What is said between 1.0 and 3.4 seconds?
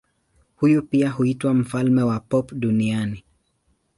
huitwa mfalme wa pop duniani.